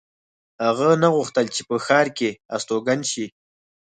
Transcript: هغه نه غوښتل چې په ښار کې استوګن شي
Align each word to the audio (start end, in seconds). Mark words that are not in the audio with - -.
هغه 0.65 0.87
نه 1.01 1.07
غوښتل 1.15 1.45
چې 1.55 1.61
په 1.69 1.75
ښار 1.85 2.07
کې 2.17 2.29
استوګن 2.55 2.99
شي 3.11 3.25